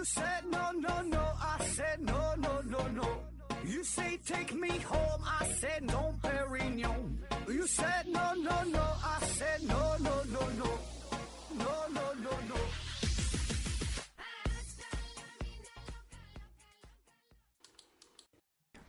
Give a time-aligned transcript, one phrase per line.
[0.00, 3.06] You said no, no, no, I said no, no, no, no.
[3.66, 7.18] You say take me home, I said no, Perignon.
[7.46, 10.70] You said no, no, no, I said no, no, no, no.
[11.52, 12.56] No, no, no, no.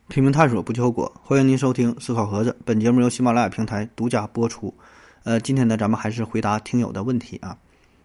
[0.08, 1.14] 拼命探索，不计后果。
[1.22, 4.74] 欢迎您收听《思考盒子》，本节目由喜马拉雅平台独家播出。
[5.24, 7.58] 呃，今天呢，咱们还是回答听友的问题啊。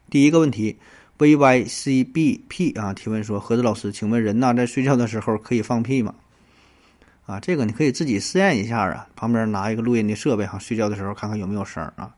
[0.09, 0.79] 第一个问题
[1.17, 6.13] ，vycbp 啊提问说：盒子老师，请问人呐在睡觉的时候可以放屁吗？
[7.25, 12.15] 啊，这个你可以自己试验一下啊，旁边拿一个录音的设备哈，睡觉的时候看看有没有声儿啊。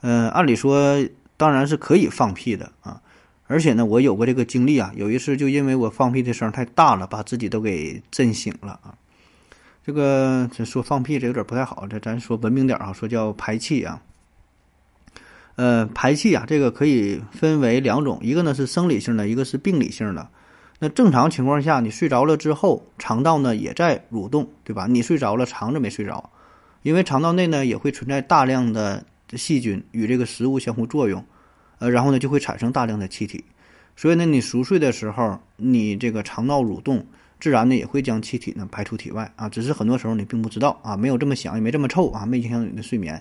[0.00, 0.96] 嗯，按理说
[1.36, 3.00] 当然是可以放屁的啊。
[3.46, 8.94] 而且呢，我有过这个经历啊，有一次就因为我放屁的声太大了，把自己都给震醒了啊。
[9.84, 14.02] 这个这说放屁这有点不太好，这咱说文明点啊，说叫排气啊。
[15.58, 20.28] 呃，排气啊，这个可以分为两种，一个呢是生理性的，一个是病理性的。
[20.78, 24.86] 那正常情况下，你睡着了之后，肠道呢也在蠕动，对吧？
[24.86, 26.30] 你睡着了，肠子没睡着，
[26.82, 31.24] 因为肠道内呢也会存在大量的细菌与这个食物相互作用，
[31.80, 33.44] 呃，然后呢就会产生大量的气体。
[33.96, 37.04] 所以呢，你熟睡的时候，你这个肠道蠕动。
[37.40, 43.20] 自然呢也会将气体呢排出体外啊，只是很多时候你并不知道啊，没有这么响，也没这么臭啊，没影响你的睡眠。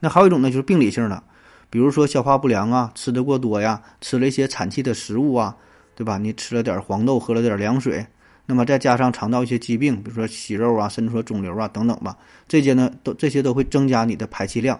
[0.00, 1.22] 那还有一种呢，就是病理性的，
[1.70, 5.56] 比如说消化不良啊，吃的过多呀，吃了一些产气的食物啊，
[5.94, 6.18] 对吧？
[6.18, 8.04] 你吃了点黄豆，喝了点凉水，
[8.44, 14.78] 那么再加上肠道一些疾病，比如说息肉啊，甚至说肿瘤啊等等吧，这些呢都这些都会增加你的排气量。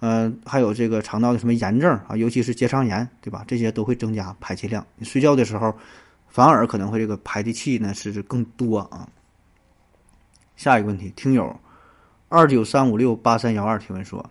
[0.00, 3.44] 嗯，还有这个肠道的什么炎症啊，尤其是结肠炎，对吧？
[3.46, 4.84] 这些都会增加排气量。
[4.96, 5.74] 你睡觉的时候。
[6.32, 9.08] 反而可能会这个排的气呢是更多啊。
[10.54, 11.52] 下一个问题，听友
[12.28, 14.24] 二九三五六八三幺二提问说：“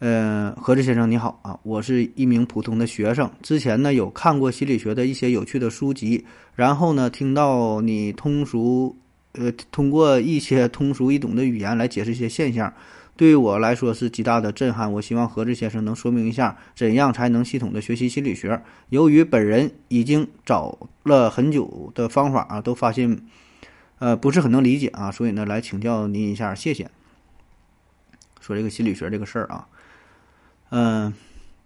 [0.00, 6.24] 呃，何志先生你好啊，我是一名普通的学生，之前呢有看过心理学的一些有趣的书籍，
[6.54, 8.96] 然后呢听到你通俗
[9.32, 12.72] 呃通过一些通俗易懂的语言来解释一些现象。”
[13.18, 14.92] 对于我来说是极大的震撼。
[14.92, 18.62] 我希望何志先生能说明一下，怎样才能系统的学习心理学。
[18.90, 23.20] 由于本人已经找了很久的方法啊，都发现，
[23.98, 26.88] 呃，不是很能理解啊，所以呢，来请教您一下，谢谢。
[28.40, 29.66] 说这个心理学这个事儿啊，
[30.70, 31.12] 嗯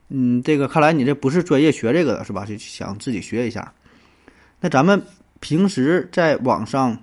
[0.08, 2.44] 嗯，这个看来你这不是专业学这个的是吧？
[2.44, 3.72] 就想自己学一下。
[4.60, 5.02] 那咱们
[5.40, 6.98] 平时在网上。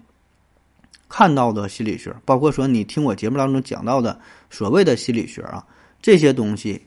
[1.12, 4.20] 看到的心理学，包括说你听我节目当中讲到的
[4.52, 5.66] 所谓的心理学啊，
[6.04, 6.80] 这些东西，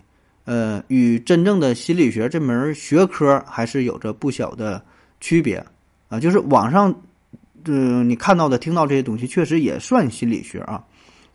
[0.44, 4.80] 呃，与真正的心理学这门学科还是有着不小的
[5.20, 5.56] 区别
[6.08, 6.20] 啊。
[6.20, 6.94] 就是网上，
[7.64, 10.84] 呃，你看到的、听到这些东西，确实也算心理学啊，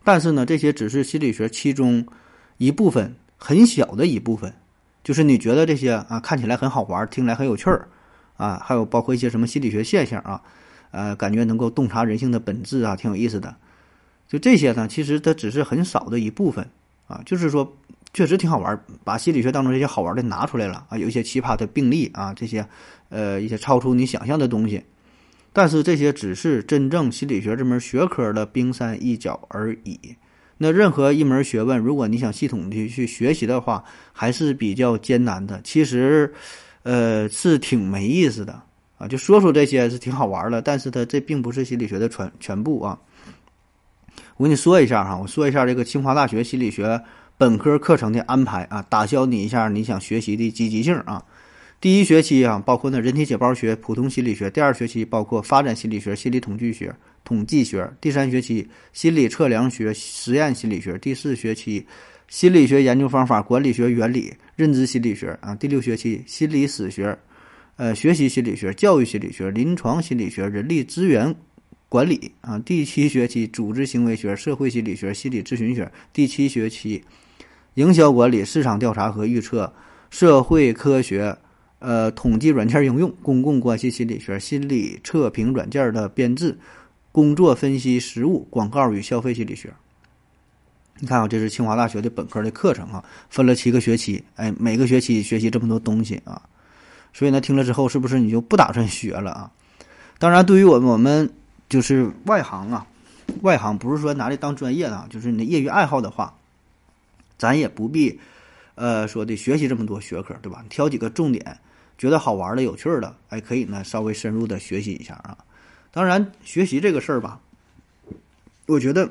[0.06, 2.08] 但是呢，这些只是心理学其中
[2.56, 4.54] 一部分，很小的一部分。
[5.04, 7.88] 就是你觉得这些啊，看起来很好玩，听来很有趣儿
[8.36, 10.42] 啊，还有包括一些什么心理学现象啊。
[10.92, 13.56] 呃，感觉能够洞察人性的本质啊，挺有意思的。
[14.28, 16.68] 就这些呢，其实它只是很少的一部分
[17.08, 17.22] 啊。
[17.26, 17.78] 就是说，
[18.14, 22.68] 确实挺好玩，把心理学当中这些好玩的拿出来了啊，有一些奇葩的病例啊，这些
[23.10, 24.84] 呃一些超出你想象的东西。
[25.54, 30.16] 但是这些只是真正心理学这门学科的冰山一角而已。
[30.58, 35.62] 那任何一门学问，如果你想系统的去学习的话，还是比较艰难的。
[35.64, 36.34] 其实，
[36.84, 38.62] 呃，是挺没意思的。
[38.98, 42.98] 啊，就说说这些是挺好玩的，但是它这并不是心理学的全全部啊。
[44.38, 47.00] 我跟你说一下哈，我说一下这个清华大学心理学
[47.38, 51.24] 本科课程的安排啊，打消你一下你想学习的积极性啊。
[51.80, 56.96] 第一学期啊，包括呢人体解剖学、普通心理学；第二学期包括发展心理学、心理统计学、
[57.28, 61.86] 统计学；第三学期心理测量学、实验心理学；第四学期
[62.30, 67.20] 心理学研究方法、管理学原理、认知心理学啊；第六学期心理史学。
[67.76, 71.36] 呃，学习心理学、教育心理学、临床心理学、人力资源
[71.90, 77.04] 管理啊，第七学期组织行为学、社会心理学、心理咨询学，第七学期
[77.74, 79.72] 营销管理、市场调查和预测、
[80.10, 81.38] 社会科学、
[81.80, 86.58] 呃，统计软件应用、公共关系心理学、心理测评软件的编制、
[87.18, 89.74] 工作分析实务、广告与消费心理学。
[91.00, 96.40] 你看啊，这是清华大学的本科的课程啊，分了七个学期，哎，每个学期学习这么多东西啊。
[97.14, 99.52] 所以呢，听了之后是不是你就不打算学了啊？
[100.20, 101.28] 当然，对于我们我们
[101.68, 102.86] 就是外行啊，
[103.42, 106.36] 外行不是说拿这当专业的，就是你的业余爱好的话，
[107.40, 108.20] 咱也不必
[108.76, 110.64] 呃说的学习这么多学科，对吧？
[110.70, 111.58] 挑几个重点，
[111.98, 115.36] 觉得好玩的、有趣的，哎，可以呢稍微深入的学习一下啊。
[115.98, 117.42] 当然，学习这个事儿吧，
[118.68, 119.10] 我觉得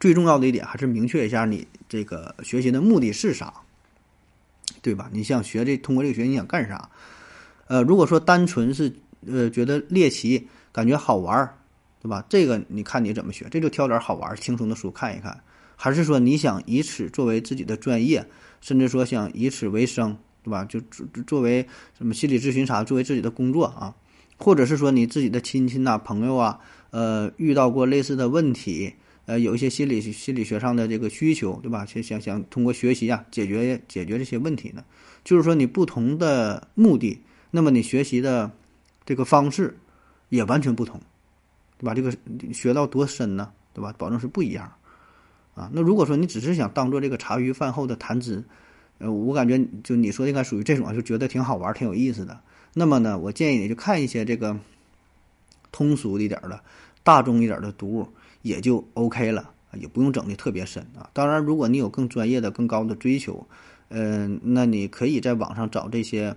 [0.00, 3.54] 最重要的一点还是明确一下你这个学习的目的是啥。
[4.82, 5.08] 对吧？
[5.12, 6.90] 你想学这，通过这个学，你想干啥？
[7.68, 8.92] 呃，如果说单纯是
[9.24, 11.54] 呃觉得猎奇，感觉好玩儿，
[12.02, 12.24] 对吧？
[12.28, 15.40] 这个你看你怎么学，这就挑点好玩儿、轻松的书看一看。
[15.76, 18.26] 还是说你想以此作为自己的专业，
[18.60, 20.64] 甚至说想以此为生，对吧？
[20.64, 23.94] 就作作为什么心理咨询啥，作为自己的工作啊，
[24.38, 28.94] 或者是说你自己的亲戚呐、朋友啊，呃，遇到过类似的问题，
[29.26, 31.84] 呃，有一些心理心理学上的这个需求，对吧？
[31.84, 34.84] 想想想通过学习啊解决解决这些问题呢？
[35.24, 37.20] 就是说你不同的目的，
[37.50, 38.50] 那么你学习的
[39.04, 39.76] 这个方式
[40.28, 41.00] 也完全不同，
[41.76, 41.94] 对吧？
[41.94, 42.12] 这个
[42.54, 43.92] 学到多深呢，对吧？
[43.98, 44.72] 保证是不一样。
[45.54, 48.44] 啊，那如果说你只是想当做这个茶余饭后的谈资，
[48.98, 52.40] 呃，我感觉就你说应该属于这种，就觉得挺好玩、挺有意思的。
[52.78, 54.56] 那么呢，我建议你就看一些这个
[55.72, 56.60] 通俗一点的、
[57.02, 58.08] 大众一点的读物，
[58.42, 61.10] 也就 OK 了，也不用整的特别深啊。
[61.12, 63.44] 当然，如果你有更专业的、更高的追求，
[63.88, 66.34] 嗯，那你可以在网上找这些，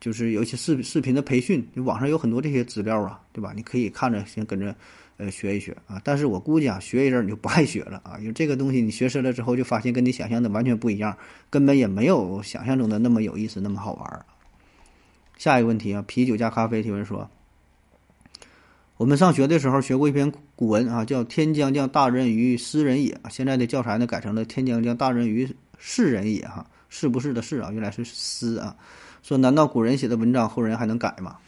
[0.00, 3.52] 就是有一些视视频的培训，网上有很多这些资料啊，对吧？
[3.54, 4.74] 你可以看着先跟着。
[5.22, 11.14] 呃，学一学啊，但是我估计啊，学一阵你就不爱学了啊，因为这个东西你学深了之后，就发现跟你想象的完全不一样，
[11.50, 14.26] 根本也没有想象中的那么有意思，那么好玩。
[15.40, 17.30] 下一个问题啊，啤酒加咖啡提问说，
[18.98, 28.76] 我们上学的时候学过一篇古文啊，叫“天将降大任于斯人也”，现在的教材呢改成了“天将降大任于是人也”哈，是不是的是啊，原来是斯啊，
[29.22, 31.38] 说难道古人写的文章后人还能改吗？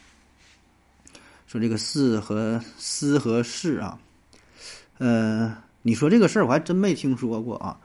[1.47, 3.99] 说这个“是”和“斯”和“是”啊，
[4.97, 7.79] 呃，你说这个事儿我还真没听说过啊。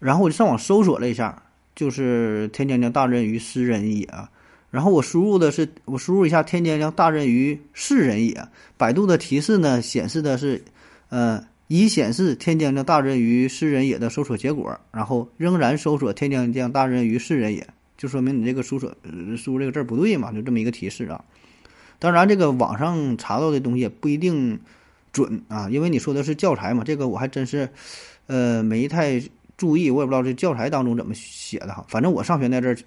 [0.00, 1.40] 然后我就上网搜索了一下，
[1.76, 4.28] 就是“天将降大任于斯人也”啊。
[4.76, 8.46] 然后我输入的是，我输入一下“天将降大任于是人也”。
[8.76, 10.62] 百度的提示呢显示的是，
[11.08, 18.94] 呃，已显示“天将降大任于是人也”的搜索结果，然后仍然搜索“天将降大任于是人也”，就说明你这个搜索
[19.38, 21.24] 输入这个字不对嘛，就这么一个提示啊。
[21.98, 24.60] 当然，这个网上查到的东西也不一定
[25.10, 27.66] 准啊，因为你说的是教材嘛，这个我还真是，
[28.26, 29.22] 呃，没太
[29.56, 31.82] 注意，我也不知道这教材当中怎么写的哈。
[31.88, 32.78] 反正我上学那阵儿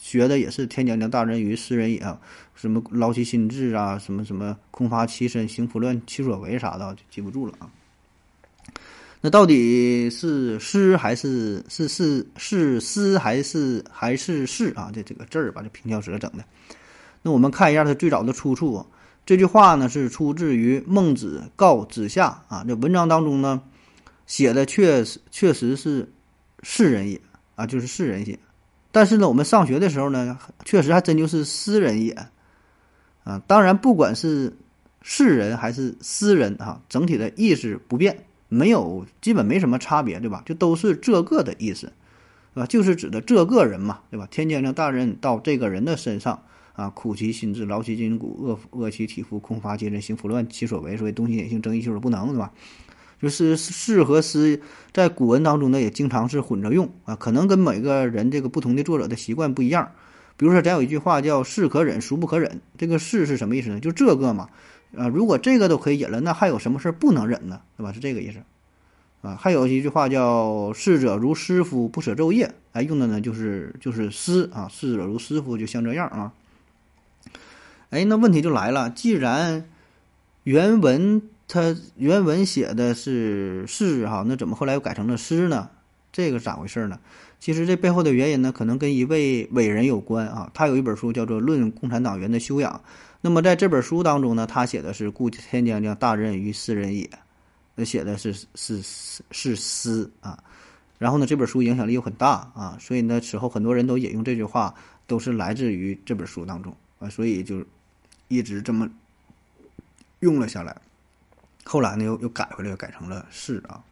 [0.00, 2.00] 学的也是“天将降大任于斯人也”，
[2.56, 7.70] 什么劳其心志啊，什么什么空乏其身，行拂乱其所为啥的，就记不住了啊。
[9.20, 14.90] 那到底是诗还是是是是诗还是还是是啊？
[14.94, 16.42] 这这个字儿把，这平翘舌整的。
[17.20, 18.86] 那我们看一下它最早的出处，
[19.26, 22.64] 这句话呢是出自于《孟子告子夏》啊。
[22.66, 23.60] 这文章当中呢
[24.26, 26.10] 写的确实确实是
[26.62, 27.20] 是人也
[27.56, 28.38] 啊，就是是人也。
[28.92, 32.16] 但是呢，我们上学的时候呢，确实还真就是诗人也
[33.24, 33.42] 啊。
[33.46, 34.56] 当然，不管是
[35.02, 40.42] 是人还是诗人啊，整体的意思不变，没有基本没什么差别，对吧？
[40.44, 41.92] 就都是这个的意思，
[42.54, 42.66] 对吧？
[42.66, 44.26] 就是指的这个人嘛，对吧？
[44.30, 46.42] 天将降大任到这个人的身上。
[46.74, 52.50] 啊，苦其心志，劳其筋骨，饿饿其体肤，空乏其身，行拂乱其所为，所以东西野性，争一切所不能，对吧？
[53.20, 54.60] 就是是和思，
[54.92, 59.92] 在古文当中呢，也经常是混着用啊，可能跟每个人这个不同的作者的习惯不一样。
[60.36, 63.78] 比如说，咱有一句话叫“是可忍，孰不可忍”，这个“是”是什么意思呢？
[63.78, 64.48] 就这个嘛，
[64.96, 67.60] 啊，如果这个都可以忍了，那还有什么事不能忍呢？
[67.76, 67.92] 对吧？
[67.92, 68.38] 是这个意思。
[69.20, 76.32] 啊，还有一句话叫“逝者如斯夫，不舍昼夜”，哎，用的呢就是就是思啊，“逝者如斯夫”就像这样啊。
[77.90, 79.68] 哎，那问题就来了，既然
[80.44, 81.20] 原文
[81.52, 85.68] 它原文写的是是哈，那怎么后来又改成了诗呢？
[86.12, 87.00] 这个咋回事呢？
[87.40, 90.48] 其实这背后的原因呢，可能跟一位伟人有关啊。
[90.54, 92.72] 他有一本书叫做《论共产党员的修养》，
[93.20, 97.10] 那么在这本书当中呢，他写的是“故天将降大任于斯人也”，
[97.74, 100.38] 那写的是是是是诗啊。
[100.98, 104.72] 然后呢，这本书影响力又很大啊，所以呢，此后很多人都引用这句话，
[105.08, 107.64] 都是来自于这本书当中啊，所以就。
[108.32, 108.88] 一直这么
[110.20, 110.76] 用了下来，
[111.64, 113.82] 后来呢又又改回来，又改成了是啊。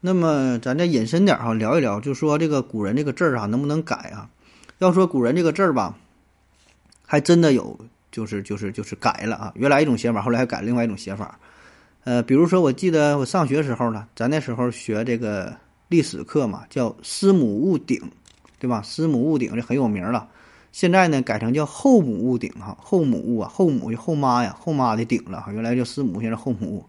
[0.00, 4.30] 那么咱再引申点哈，聊一聊，就说这个古人这个字儿啊，能不能改啊？
[4.78, 5.96] 要说古人这个字儿吧，
[7.04, 7.76] 还真的有，
[8.12, 9.52] 就是就是就是改了啊。
[9.56, 11.38] 原来一种写法，后来还改另外一种写法。
[12.04, 15.56] 呃，比如说我记得我上学时候呢，咱那时候学这个
[15.88, 18.00] 历史课嘛，叫师母戊鼎，
[18.60, 18.80] 对吧？
[18.82, 20.28] 师母戊鼎这很有名了。
[20.70, 25.50] 现在呢，改成叫后母戊鼎哈，后母戊啊，后母就后妈呀，后妈的鼎了哈。
[25.50, 26.86] 原来叫师母，现在后母戊，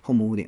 [0.00, 0.46] 后母戊鼎。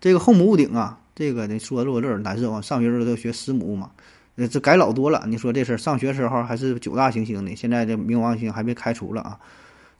[0.00, 2.60] 这个后母戊鼎啊，这个呢说着我有点难受啊。
[2.60, 3.92] 上学时候都学师母嘛，
[4.34, 5.24] 呃，这改老多了。
[5.28, 9.38] 你说这事儿，上学时候还是九大行星呢，现在这冥王星还被开除了啊，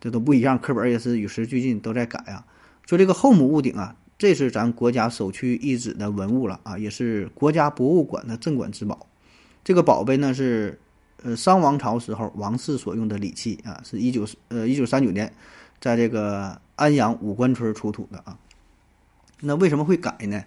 [0.01, 0.59] 这都不一样。
[0.59, 2.45] 课本也是与时俱进，都在改啊。
[2.87, 9.07] 说这个后母戊鼎啊，这是咱国家首屈一指的文物了啊，也是国家博物馆的镇馆之宝。
[9.63, 10.81] 这个宝贝呢是。
[11.23, 15.33] 呃商王朝时候王室所用的礼器啊，是一九呃一九三九年，
[15.81, 18.37] 在这个安阳五官村出土的啊。
[19.41, 20.43] 那为什么会改呢？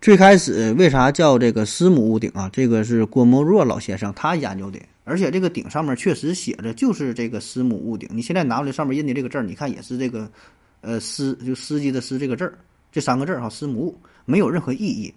[0.00, 2.50] 最开始为啥叫这个司母戊鼎啊？
[2.52, 8.08] 这个是郭沫若老先生他研究的，而且这个鼎上面确实写着就是这个司母戊鼎。
[8.12, 10.28] 你现在拿过来上面印的这个字儿，你看也是这个
[10.80, 12.58] 呃司就司机的司这个字儿，
[12.90, 15.14] 这三个字儿哈，司母戊没有任何意义。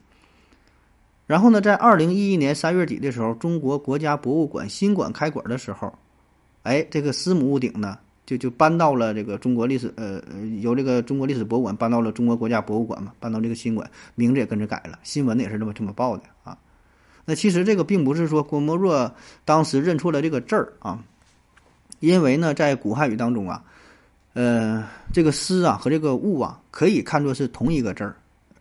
[1.28, 5.92] 然后呢，在二零一一年三月底的时候，中国国家博物馆新馆开馆的时候，
[6.62, 10.22] 哎，这个司母戊鼎呢，就就搬到了这个中国历史，呃，
[10.62, 16.56] 由这个中国历史博物馆搬到了中国国家博物馆嘛，搬到这个新馆，名字也跟着改了，新闻也是这么这么报的啊。
[17.26, 19.12] 那其实这个并不是说郭沫若
[19.46, 21.04] 当时认错了这个字儿啊，
[22.02, 23.64] 因为呢，在古汉语当中啊，
[24.34, 28.16] 呃，这个司啊和这个戊啊可以看作是同一个字儿。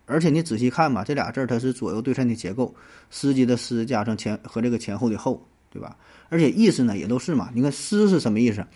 [0.06, 2.74] 而且你仔细看吧，这俩字儿它是左右对称的结构，
[3.10, 5.96] 司机的司加上前和这个前后的后，对吧？
[6.28, 7.50] 而且意思呢也都是嘛。
[7.54, 8.66] 你看司是什么意思？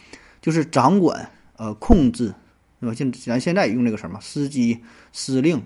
[0.40, 2.32] 就是掌管、呃控制，
[2.80, 2.94] 对吧？
[2.94, 4.78] 现咱现在用这个什么司机、
[5.12, 5.62] 司令，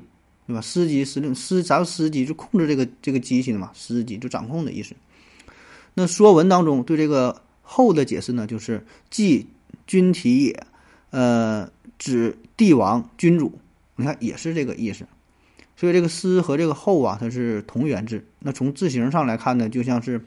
[0.46, 0.60] 对吧？
[0.60, 2.26] 司机、司令、司咱司机？
[2.26, 4.94] 就控制这个这个机器的嘛，司机就掌控的意思。
[5.94, 9.46] 那《说文》当中对这个后的解释呢，就是即
[9.86, 10.66] 君体也，
[11.10, 13.52] 呃，指帝王、君主。
[13.94, 15.06] 你看也是这个意思。
[15.82, 18.24] 所以这个“司”和这个“后”啊，它是同源字。
[18.38, 20.24] 那从字形上来看呢，就像是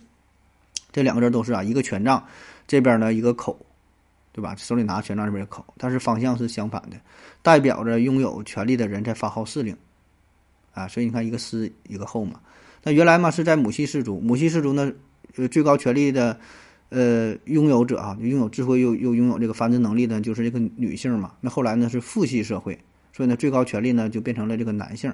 [0.92, 2.22] 这两个字都是啊，一个权杖
[2.68, 3.58] 这边呢一个口，
[4.34, 4.54] 对吧？
[4.58, 6.98] 手里拿权杖这边有口，但是方向是相反的，
[7.42, 9.74] 代表着拥有权力的人在发号施令
[10.74, 10.90] 啊。
[10.90, 12.42] 所以你看，一个“司”一个“后”嘛。
[12.84, 14.92] 那原来嘛是在母系氏族，母系氏族呢，
[15.38, 16.38] 呃，最高权力的
[16.90, 21.32] 呃拥有者啊，拥有智慧又又拥有这个繁殖能力的，就是这个女性嘛。
[21.40, 22.78] 那后来呢是父系社会，
[23.14, 25.14] 所以呢最高权力呢就变成了这个男性。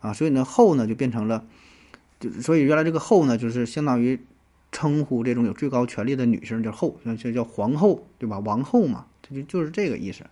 [0.00, 1.44] 啊，所以呢，后呢就变成了，
[2.20, 4.20] 就所以原来这个后呢，就是相当于
[4.70, 8.38] 称呼这种有最高权力的女性叫后，像叫叫皇后，对吧？
[8.38, 10.24] 王后嘛，它就就是这个意思。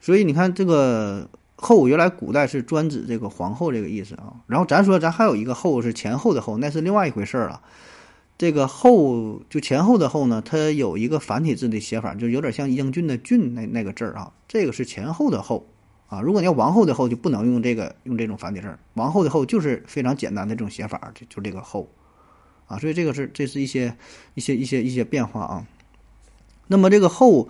[0.00, 4.34] 所以你看这个后，原来古代是专指这个皇后这个意思啊。
[4.46, 7.62] 然后咱说咱还有一个后是前后的后，那是另外一回事儿了。
[8.38, 15.66] 这个后就前后的后呢，它有一个繁体字的写法，就有点像英俊的俊那那个字儿啊，这个是前后的后。
[16.08, 18.78] 啊，如果你要王后的后，就不能用这个用这种繁体字。
[18.94, 21.88] 王后的后就是非常简单的这种写法，就就这个后，
[22.66, 23.96] 啊，所以这个是这是一些
[24.34, 25.66] 一些一些一些变化啊。
[26.68, 27.48] 那么这个后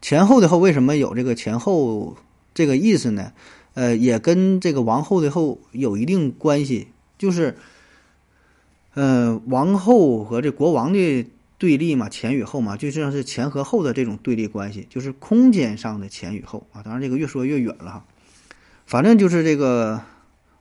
[0.00, 2.16] 前后的后为什么有这个前后
[2.54, 3.32] 这个意思呢？
[3.74, 7.56] 呃，也跟这个王后的后有一定关系，就是，
[8.94, 11.26] 呃，王后和这国王的。
[11.62, 16.82] 对立嘛，前与后嘛，就像是前和后的这种对立关系，就是空间上的前与后啊。
[16.82, 18.04] 当然，这个越说越远了哈。
[18.84, 20.02] 反正就是这个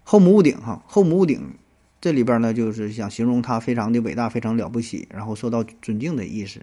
[0.03, 1.41] 后母戊鼎哈，后母戊鼎
[1.99, 6.59] 这里边呢，就是想形容他非常的伟大，非常了不起，然后受到尊敬的意思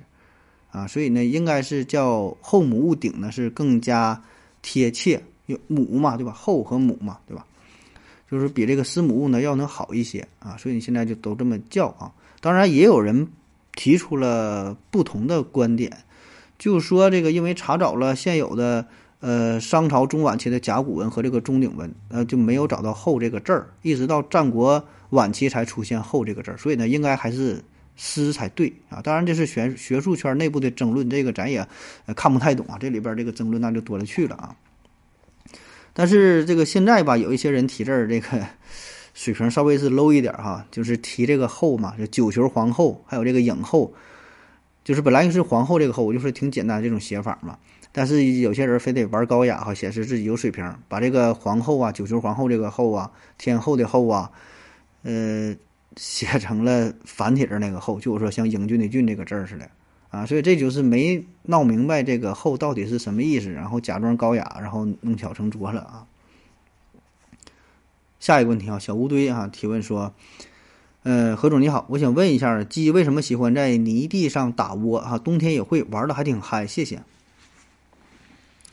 [0.70, 0.86] 啊。
[0.86, 4.22] 所以呢，应该是叫后母戊鼎呢，是更加
[4.62, 5.20] 贴切，
[5.66, 6.30] 母嘛，对吧？
[6.30, 7.44] 后和母嘛，对吧？
[8.30, 10.56] 就是比这个司母戊呢要能好一些啊。
[10.56, 12.12] 所以你现在就都这么叫啊。
[12.40, 13.26] 当然，也有人。
[13.78, 15.98] 提出了不同的观点，
[16.58, 18.84] 就说这个因为查找了现有的
[19.20, 27.62] 呃商朝中晚期的甲骨文和这个钟鼎文，呃就没有找到“后”这个字儿，一直到战国晚期才出现“后”这个字儿，所以呢，应该还是
[27.94, 29.00] “诗”才对啊。
[29.00, 31.64] 当然这是学学术圈内部的争论，这个咱也
[32.16, 32.76] 看不太懂啊。
[32.80, 34.56] 这里边这个争论那就多了去了啊。
[35.92, 38.44] 但是这个现在吧，有一些人提字儿，这个。
[39.18, 43.92] 水平稍微是 low 一点哈，就是提这个后嘛，就九球皇后，还有这个影后，
[44.84, 47.58] 就是本来是皇后这个后，我就是挺简单这种写法嘛。
[47.90, 54.30] 但是有些人非得玩高雅哈，显示自己有水平，把这个皇后啊，九球皇后这个后啊，天后的后啊，
[55.02, 55.52] 呃，
[55.96, 59.68] 写成了繁体字那个后，就是说像英俊的俊这个字儿似的
[60.10, 60.26] 啊。
[60.26, 66.06] 所以这就是没闹明白这个后到底是什么意思，然后假装高雅，然后弄巧成拙了啊。
[68.20, 70.12] 下一个问题啊，小乌堆啊提问说，
[71.04, 75.16] 呃，何总你好，我想问一下，鸡为什么喜欢在泥地上打窝啊？
[75.16, 77.02] 冬天也会玩的还挺嗨，谢谢。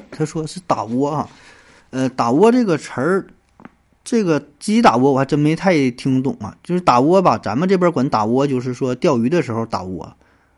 [0.09, 1.29] 他说是打窝啊，
[1.91, 3.27] 呃，打窝这个词儿，
[4.03, 6.57] 这个鸡打窝我还真没太听懂啊。
[6.63, 10.15] 就是打窝吧，咱们这边管打窝就是说钓鱼的时候打窝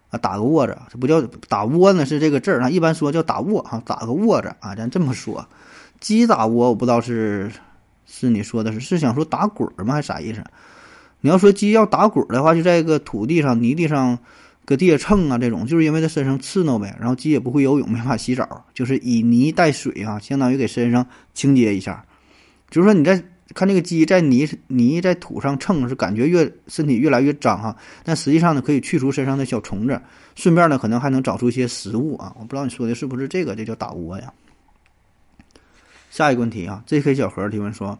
[0.10, 5.48] 啊，打个窝子，这不叫打窝呢，是这个字儿啊，一般说叫打窝哈，打个窝子啊，咱这么说。
[6.00, 7.51] 鸡打窝我不知道是。
[8.08, 9.94] 是你说的是是想说打滚儿吗？
[9.94, 10.42] 还是啥意思？
[11.22, 14.18] 你要说鸡要打滚儿的话，就在一个土地上、泥地上，
[14.66, 16.96] 搁地下蹭啊，这种就是因为它身上刺挠呗。
[17.00, 22.06] 然后鸡也不会游泳，没法洗澡，就是以泥带水啊，相当于给身上清洁一下。
[22.70, 23.22] 就是说你在
[23.56, 27.76] 看这个鸡在泥泥在土上蹭，是感觉越身体越来越脏哈。
[28.04, 30.00] 但实际上呢，可以去除身上的小虫子，
[30.36, 32.34] 顺便呢，可能还能找出一些食物啊。
[32.38, 34.32] 我不知道你说的是不是这个，这叫打窝呀。
[36.17, 37.13] 下一个问题啊，J.K.
[37.13, 38.00] 小何提问说，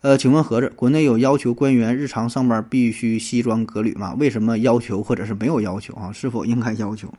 [0.00, 4.16] 呃，请问盒子，国内有要求官员日常上班必须西装革履吗？
[4.18, 6.10] 为什么要求或者是没有要求啊？
[6.10, 7.12] 是否应该要求？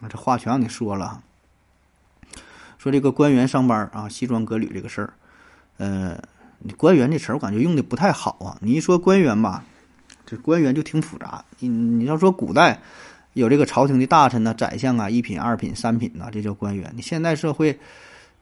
[0.00, 1.22] 啊，这话全让你说了。
[2.78, 5.12] 说这个官员上班啊，西装革履这个事儿，
[5.76, 6.20] 呃。
[6.76, 8.58] 官员这词儿我感觉用的不太好啊！
[8.60, 9.64] 你一说官员吧，
[10.26, 11.44] 这官员就挺复杂。
[11.60, 12.80] 你你要说古代
[13.34, 16.90] 有这个朝廷的大臣呐、宰相啊，一品、二品、三品呐，这叫官员。
[16.96, 17.78] 你现代社会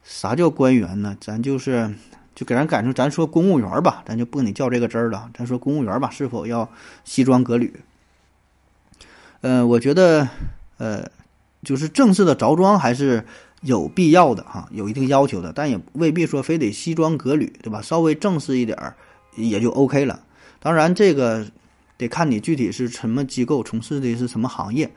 [0.03, 1.17] 啥叫官员呢？
[1.19, 1.93] 咱就是
[2.35, 5.29] 就给人感受，咱说公务员吧，咱就不跟你较这个真儿了。
[5.33, 6.69] 咱说公务员吧，是否要
[7.03, 7.73] 西装革履？
[9.41, 10.27] 呃，我觉得
[10.77, 11.09] 呃，
[11.63, 13.25] 就是正式的着装还是。
[13.65, 17.81] 有必要的哈，有一定要求的，但也未必说非得西装革履，对吧？
[17.81, 18.93] 稍微正式一点儿
[19.37, 20.19] 也就 OK 了。
[20.59, 21.47] 当然，这个
[21.95, 24.91] 得看你具体是什么机构，从事的是什么行业。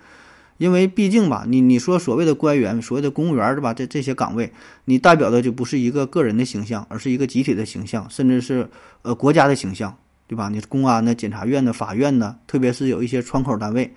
[0.59, 3.75] 因为毕竟吧，你你说所谓的官员、所谓的公务员，是吧？
[3.75, 4.53] 这这些岗位，
[4.87, 8.69] 你代表的就不是一个个人的形象，而是一个集体的形象，甚至是
[9.03, 9.97] 呃国家的形象，
[10.27, 10.49] 对吧？
[10.49, 13.93] 你公安的、检察院的、法院的，特别是有一些窗口单位，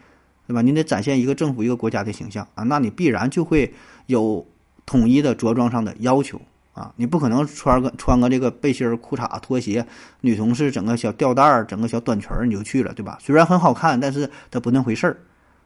[0.48, 0.62] 对吧？
[0.62, 3.74] 你得展现一个政府、一个国家的形象啊，那你必然就会
[4.06, 4.46] 有。
[4.86, 6.42] 统一的着装上的要求
[6.74, 9.86] 啊，你不可能穿个穿个这个背心、裤衩、拖鞋，
[10.22, 13.16] 女同事整个小吊带儿、整个小短裙儿你就去了，对吧？
[13.22, 15.18] 虽然很好看，但是它不那回事儿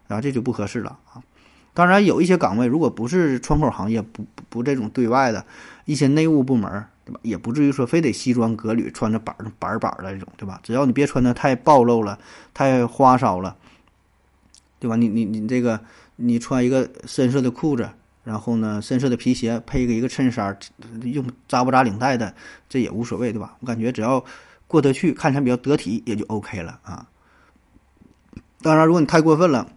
[0.07, 1.21] 啊，这就不合适了啊。
[1.73, 5.45] 当然，有一些岗位如果不是窗口行业，不不这种对外的
[5.85, 7.19] 一些内务部门，对吧？
[7.23, 10.59] 也不至于说非得西装革履，穿着板板板的这种，对吧？
[10.63, 12.19] 只要你别穿的太暴露了、
[12.53, 13.55] 太花哨了，
[14.79, 14.95] 对吧？
[14.95, 15.79] 你你你这个
[16.15, 17.89] 你穿一个深色的裤子。
[18.23, 20.57] 然后呢，深色的皮鞋配一个一个衬衫，
[21.03, 22.33] 用扎不扎领带的，
[22.69, 23.57] 这也无所谓，对吧？
[23.59, 24.23] 我感觉只要
[24.65, 27.05] 过得去，看起来比较得体，也就 OK 了啊。
[28.61, 29.67] 当然，如果你太过分了，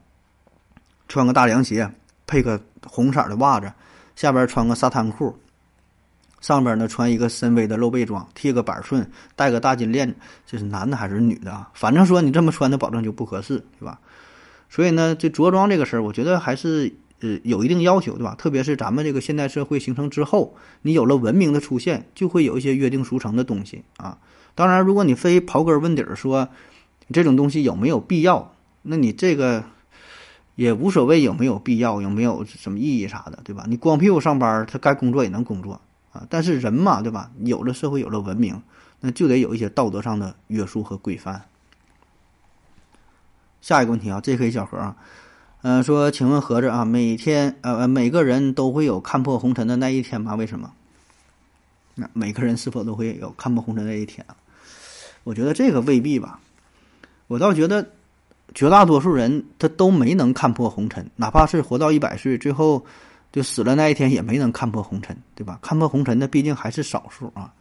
[1.08, 1.90] 穿个大凉鞋，
[2.26, 3.72] 配个红色的袜子，
[4.14, 5.34] 下边穿个沙滩裤，
[6.40, 10.14] 上边呢穿一个深 V 的露背装，贴个板寸，戴个大金链，
[10.46, 11.70] 这是男的还是女的啊？
[11.74, 13.98] 反正说你这么穿的，保证就不合适，对吧？
[14.68, 16.94] 所以呢，这着装这个事儿，我觉得还是。
[17.20, 18.34] 呃，有一定要求，对吧？
[18.36, 24.18] 特别是咱们这个现代社会形成之后，你有了文明的出现，就会有一些约定俗成的东西啊。
[24.54, 26.46] 当然，如果你非刨根问底儿说
[27.10, 29.64] 这种东西有没有必要，那你这个
[30.56, 33.64] 也无所谓有没有必要，有没有什么意义啥的，对吧？
[33.68, 35.80] 你光屁股上班，他该工作也能工作
[36.12, 36.26] 啊。
[36.28, 37.30] 但是人嘛，对吧？
[37.44, 38.60] 有了社会，有了文明，
[39.00, 41.44] 那就得有一些道德上的约束和规范。
[43.60, 44.96] 下一个问题啊这 k 小何啊。
[45.62, 50.34] 嗯，说，请问盒子啊，每天呃，每个人都会有看破红尘的那一天吗？
[50.36, 50.72] 为什么？
[51.96, 54.36] 那每个人是否都会有看破红尘那一天啊？
[55.24, 56.40] 我觉得这个未必吧。
[57.26, 57.90] 我倒觉得，
[58.54, 62.84] 绝大多数人他都没能看破红尘，哪怕是活到一百岁，最后
[63.32, 65.58] 就死了那一天也没能看破红尘，对吧？
[65.60, 67.52] 看破红尘的毕竟还是少数啊。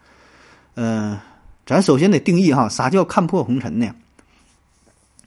[0.75, 1.17] 嗯，
[1.65, 3.93] 咱首先得定义哈，啥叫看破红尘呢？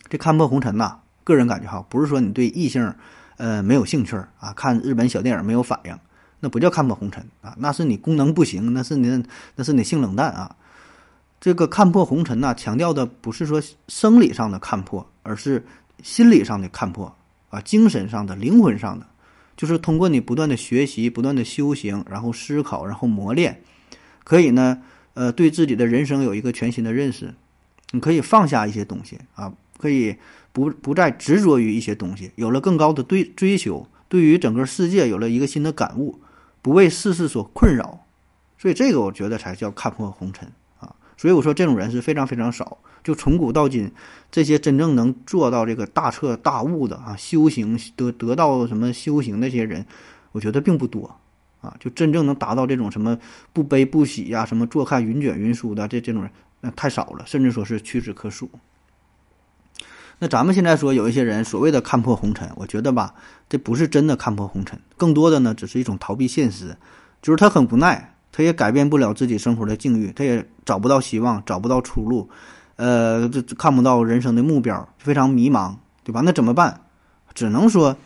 [0.09, 0.99] 这看破红尘呐。
[1.25, 2.95] 个人感觉哈，不是说你对异性，
[3.37, 5.95] 呃，没有兴趣啊，看日本小电影没有反应，
[6.41, 9.23] 那不叫看破红尘啊，那是你功能不行，那是你
[9.55, 10.57] 那是你性冷淡啊。
[11.39, 15.63] 这个看破红尘呐，强调的不是说生理上的看破，而是
[16.03, 17.15] 心理上的看破
[17.51, 19.07] 啊，精神上的、灵魂上的，
[19.57, 23.63] 就是通过你不断的学习、不断的修行，然后思考，然后磨练，
[24.25, 24.83] 可以呢，
[25.15, 27.35] 呃，对自己的人生有一个全新的认识，
[27.93, 30.17] 你可以放下一些东西啊，可以。
[30.51, 36.19] 不不再执着于一些东西，有了更高的追追求，对于整个世界有了一个新的感悟，
[36.63, 38.05] 不为世事所困扰，
[38.59, 40.51] 所以这个我觉得才叫看破红尘。
[41.19, 43.93] 所以我说这种人是非常非常少，就从古到今，
[44.31, 49.85] 这些真正能做到这个大彻大悟的啊，修行得得到什么修行那些人，
[50.33, 51.19] 我觉得并不多
[51.61, 51.77] 啊。
[51.81, 53.19] 就真正能达到这种什么
[53.53, 58.49] 不悲不喜呀，什么坐看云卷云舒的这这种人，那太少了，甚至说是屈指可数。
[60.21, 63.15] 那咱们现在说有一些人所谓的看破红尘，我觉得吧，
[63.49, 66.77] 这不是真的看破红尘，更多的呢只是一种逃避现实，
[67.23, 72.31] 就是他很无奈，他也改变不了自己生活的境遇，他也找不到希望，找不到出路，
[72.77, 75.75] 呃，这看不到人生的目标，非常迷茫，
[76.05, 76.21] 对吧？
[76.25, 76.83] 那怎么办？
[77.35, 77.97] 只能说，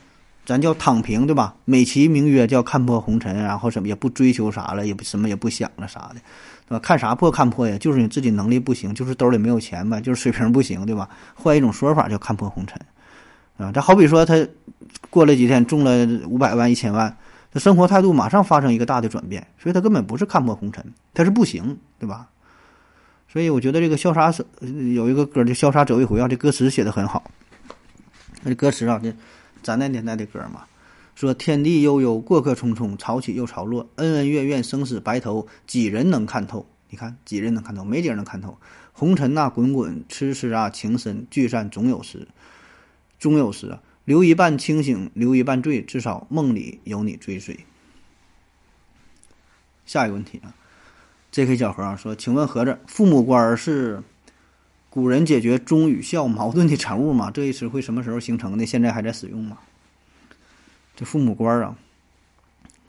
[0.46, 1.54] 咱叫躺平，对吧？
[1.66, 6.16] 美其名曰叫看破红尘，然后什么也不追求啥了，也不什么也不想了啥的。
[6.66, 7.76] 对吧，看啥破看破呀？
[7.76, 11.06] 就是你自己能力不行，就是兜里没有钱呗，就是水平不行，对吧？
[11.34, 12.80] 换一种说法叫看破红尘，
[13.58, 14.34] 啊，这好比说他
[15.10, 17.14] 过了几天中了五百万、一千万，
[17.52, 22.28] 他生活态度马上发生一个大的转变，所以他根本不是看破红尘，他是不行，对吧？
[23.28, 24.44] 所以我觉得这个潇洒走
[24.94, 27.30] 有一个歌叫《潇洒走一回》啊，这歌词写的很好。
[28.42, 29.14] 那歌词啊，这
[29.62, 30.64] 咱那年代的歌嘛，
[31.14, 36.66] 说天地悠悠，过客匆匆，潮起又潮落，恩恩怨怨，生死白头，几人能看透？
[36.90, 37.84] 你看几人能看透？
[37.84, 38.58] 没几人能看透。
[38.92, 42.28] 红尘呐，滚滚，痴痴啊，情深，聚散总有时，
[43.18, 43.80] 终有时啊。
[44.04, 47.60] 留一半清醒，留一半醉，至少梦里有你追随。
[49.86, 50.54] 下一个问题啊
[51.30, 51.56] ，J.K.
[51.56, 54.02] 小何啊说，请问盒子，父母官是
[54.90, 57.30] 古人解决忠与孝矛盾的产物吗？
[57.30, 58.66] 这一词汇什么时候形成的？
[58.66, 59.58] 现在还在使用吗？
[60.96, 61.76] 这父母官啊，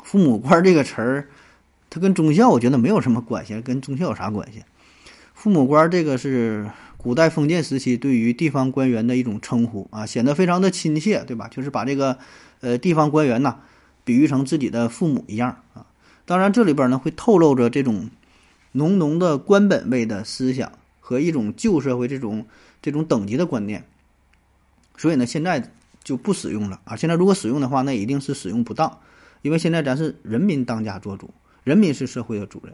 [0.02, 1.30] 父母官这个词儿，
[1.90, 4.64] 它跟忠孝我觉得没有什么关系，跟忠孝有啥关系？
[5.36, 6.72] 父母官这个是。
[7.04, 11.50] 古代封建时期对于地方官员的一种称呼啊，显得非常的亲切，对吧？
[11.50, 12.18] 就是把这个，
[12.62, 13.58] 呃，地方官员呐，
[14.06, 15.86] 比喻成自己的父母一样啊。
[16.24, 18.10] 当然，这里边呢会透露着这种
[18.72, 22.46] 浓浓的官本位的思想和一种旧社会这种
[22.82, 23.84] 这种等级的观念，
[24.96, 25.74] 所以呢，现在
[26.06, 26.96] 就不使用了啊。
[26.96, 29.00] 现在如果使用的话，那一定是使用不当，
[29.42, 31.34] 因为现在咱是人民当家作主，
[31.66, 32.74] 人民是社会的主人，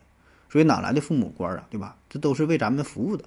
[0.52, 1.96] 所以哪来的父母官啊，对吧？
[2.08, 3.26] 这都是为咱们服务的。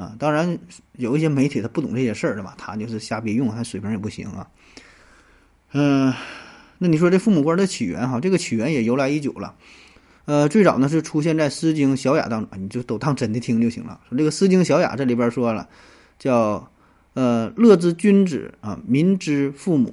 [0.00, 0.58] 啊，当然
[0.92, 2.54] 有一些媒体他不懂这些事儿，对吧？
[2.56, 4.48] 他就是瞎逼用，他水平也不行啊。
[5.72, 6.14] 嗯，
[6.78, 9.54] 那你说这父母官的起源哈，这个起源也由来已久了。
[10.24, 14.00] 呃，最早呢是出现在《诗经·小雅》当中，你就都当真的听就行了。
[14.08, 15.68] 说这个《诗经·小雅》这里边说了，
[16.18, 16.70] 叫
[17.12, 19.92] 呃乐之君子啊，民之父母。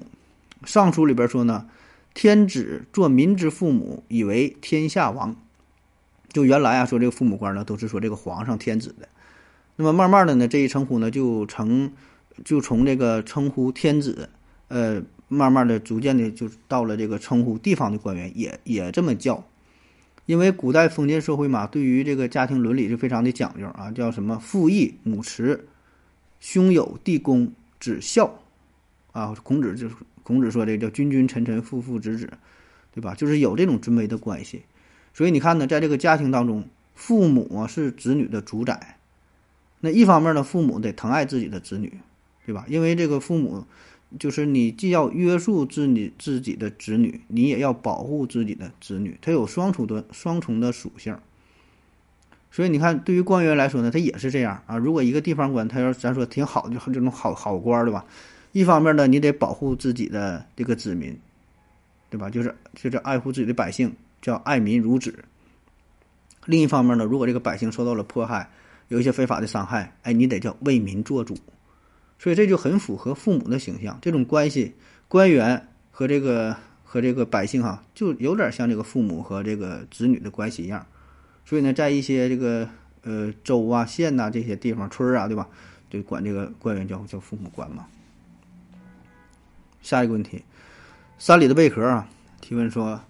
[0.63, 1.67] 尚书里边说呢，
[2.13, 5.35] 天子作民之父母，以为天下王。
[6.31, 9.09] 就原来啊，说这个父母官呢，都是说这个皇上、天子的。
[9.79, 11.91] 那么慢慢的呢，这一称呼呢就成，
[12.43, 14.27] 就从这个称呼天子，
[14.69, 19.45] 呃，慢慢的逐渐的就到了这个称呼地方的官员，也也这么叫。
[20.25, 25.67] 因为古代封建社会嘛，对于这个家庭伦理就非常的讲究啊，叫什么父义母慈，
[26.39, 28.39] 兄友弟恭子孝，
[29.11, 32.29] 啊，孔子就是孔子说这叫君君臣臣父父子子，
[32.93, 33.13] 对吧？
[33.13, 34.63] 就是有这种尊卑的关系。
[35.13, 38.96] 所以你看呢，在这个家庭当中，父母是子女的主宰。
[39.79, 41.99] 那一方面呢，父母得疼爱自己的子女，
[42.45, 42.65] 对吧？
[42.67, 43.65] 因为这个父母，
[44.19, 51.17] 就是你既要约束自你自己的子女，你也要保护自己的子女，它有双重的双重的属性。
[52.49, 54.77] 所以你看，对于官员来说呢，他也是这样啊。
[54.77, 58.03] 如果一个地方官，他要咱说挺好，就这种好好官，对吧？
[58.53, 61.15] 一方面呢，你得保护自己的这个子民，
[62.09, 62.31] 对吧？
[62.31, 65.23] 就是就是爱护自己的百姓，叫爱民如子。
[66.45, 68.49] 另一方面呢，如果这个百姓受到了迫害，
[68.89, 71.35] 有一些非法的伤害，哎，你得叫为民做主，
[72.17, 73.97] 所以这就很符合父母的形象。
[74.01, 74.73] 这种关系，
[75.07, 80.85] 官员和这个和这个百姓哈，就有点像这个父母和这个子女的关系一样。
[81.45, 82.67] 所以呢，在一些这个
[83.03, 85.47] 呃州啊、县呐这些地方、村儿啊，对吧，
[85.89, 87.85] 就管这个官员叫叫父母官嘛。
[89.81, 90.43] 下一个问题，
[91.17, 92.07] 山里的贝壳啊
[92.41, 93.01] 提问说：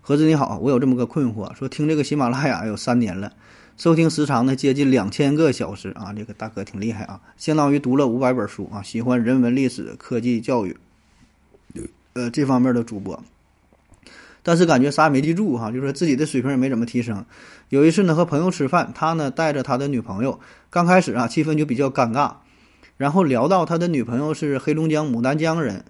[0.00, 3.32] 何子你好，我有这么个困惑，说听这个喜马拉雅有三年了。
[3.76, 8.82] 收听时长呢接近两千个小时啊，这个大哥挺厉害啊，相当于读了五百本书啊。
[8.82, 10.76] 喜欢人文、历史、科技、教育，
[12.12, 13.24] 呃这方面的主播，
[14.42, 17.24] 但是感觉啥也没记住哈，就是自己的水平也没怎么提升。
[17.70, 20.38] 有一次呢和朋友吃饭，他呢带着他的女朋友，
[20.70, 22.34] 刚开始啊气氛就比较尴尬，
[22.98, 25.84] 然后聊到他的女朋友是黑龙江牡丹江人，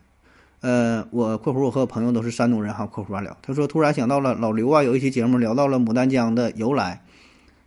[0.61, 7.03] 呃我（括弧我和朋友都是山东人哈）（括弧完了），他说突然想到了老刘啊，有一期节目聊到了牡丹江的由来。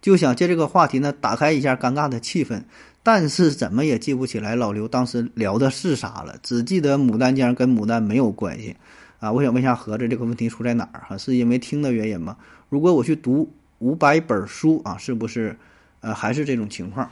[0.05, 2.61] 就想借这个话题呢，打开一下尴尬的气氛，
[3.01, 8.75] 但是怎么也记不起来老刘当时聊的是啥了，只记得牡丹江跟牡丹没有关系，
[9.19, 11.17] 啊，我想问一下盒子，这个问题出在哪儿哈？
[11.17, 12.37] 是因为听的原因吗？
[12.69, 15.57] 如果我去读五百本书啊，是不是，
[16.01, 17.09] 呃，还是这种情况？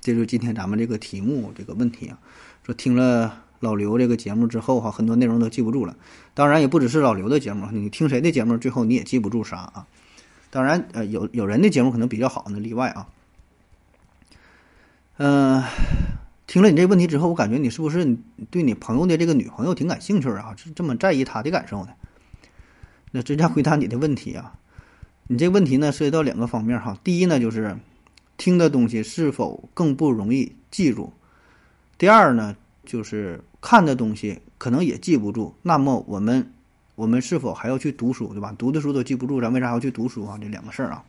[0.00, 2.18] 这就是今天咱们这个题目这个问题啊，
[2.64, 5.94] 说听了老刘这个节目之后哈，很多内容都记不住了，
[6.32, 9.86] 当然也不只是老刘的节目，你听谁的节目，最后你也记不住啥啊？
[10.50, 13.06] 当然，呃，有有人的节目可能比较好，那例外啊。
[15.18, 15.62] 嗯，
[16.46, 18.16] 听了你这个问题之后，我感觉你是不是
[18.50, 20.54] 对你朋友的这个女朋友挺感兴趣啊？
[20.56, 21.92] 是这么在意她的感受呢？
[23.12, 24.54] 那直接回答你的问题啊。
[25.26, 26.98] 你这个问题呢，涉及到两个方面哈。
[27.04, 27.76] 第一呢，就是
[28.38, 31.12] 听的东西是否更不容易记住；
[31.98, 32.56] 第二呢，
[32.86, 35.54] 就是看的东西可能也记不住。
[35.60, 36.54] 那么我们。
[36.98, 38.52] 我们是否还要去读书，对吧？
[38.58, 40.36] 读的书都记不住，咱为啥要去读书啊？
[40.42, 41.04] 这两个事儿啊，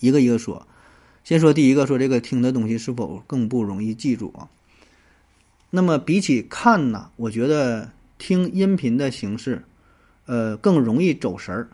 [0.00, 0.66] 一个一个说。
[1.24, 4.50] 先说第一个，说这个听的东西是否更不容易记住啊？
[5.70, 9.64] 那么比起看呢，我觉得听音频的形式，
[10.26, 11.70] 呃，更容易走神儿。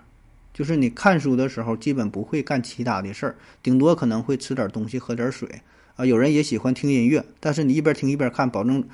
[0.55, 3.35] 就是你看书的时候，基本不会干其他的事儿，
[3.65, 5.61] 顶多可能会吃点东西、喝点水
[5.97, 6.07] 啊。
[6.07, 8.85] 有人也喜欢听音乐，但是你一边听一边看，保证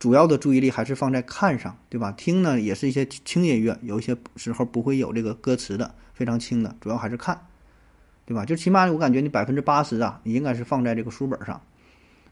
[0.00, 2.10] 主要的注意力还是放在看上，对吧？
[2.12, 7.38] 听呢也是一些轻音乐，有一些时候不会有这个歌词的，非常轻的，主要还是看，
[8.24, 8.46] 对吧？
[8.46, 11.60] 就起码我感觉你百分之八十啊，你应该是放在这个书本上。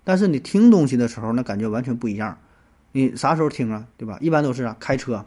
[0.02, 2.38] 但是你听东西的时候，那感觉完全不一样。
[2.92, 3.86] 你啥时候听啊？
[3.98, 4.16] 对吧？
[4.22, 5.22] 一般都是啊，开车、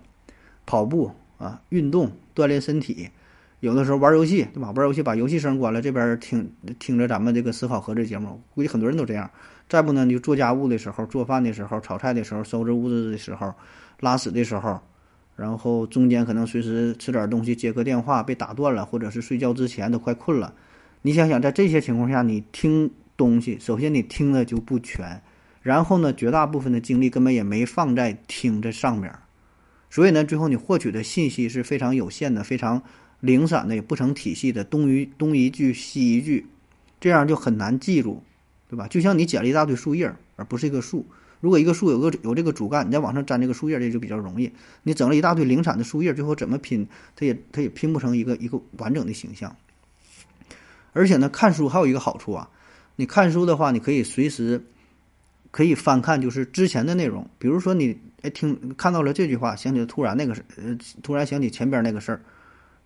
[0.66, 3.08] 跑步啊，运动锻炼身体。
[3.60, 4.72] 有的时候玩游戏，对吧？
[4.72, 9.30] 玩游戏把游戏声关了，这边听听着咱们这个思考盒子节目，估计很多人都这样。
[9.72, 13.54] 再不呢，你就做家务的时候、做饭的时候、炒菜的时候、收拾屋子的时候、
[14.02, 14.78] 拉屎的时候，
[15.38, 20.54] 然后中间可能随时吃点东西、接个电话被打断了，或者是睡觉之前都快困了。
[21.04, 25.22] 你想想，在这些情况下，你听东西，首先你听的就不全，
[25.62, 29.10] 然后呢，绝大部分的精力根本也没放在听这上面，
[29.90, 32.84] 所以呢，最后你获取的信息是非常有限的，非常。
[33.22, 36.48] 零散的也不成体系的，东一东一句西一句，
[37.00, 38.24] 这样就很难记住，
[38.72, 38.88] 对吧？
[38.88, 41.06] 就像你捡了一大堆树叶，而不是一个树。
[41.42, 44.54] 如果一个树有个有这个主干，你再往上粘这个树叶，这就比较容易。
[44.84, 49.54] 你整了一大堆零散的树叶，最后怎么拼，它也它也拼不成一个一个完整的形象。
[50.94, 52.50] 而且呢，看书还有一个好处啊，
[52.96, 54.64] 你看书的话，你可以随时
[55.52, 57.28] 可以翻看，就是之前的内容。
[57.38, 62.22] 比如说你哎听看到了这句话，想起突然那个事，呃，突然想起前边那个事儿。